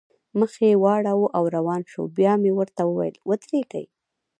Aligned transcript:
مخ 0.39 0.53
یې 0.65 0.73
واړاوه 0.83 1.27
او 1.37 1.43
روان 1.55 1.81
شول، 1.91 2.07
بیا 2.17 2.33
مې 2.41 2.51
ورته 2.59 2.81
وویل: 2.85 3.15
ودرېږئ. 3.29 3.85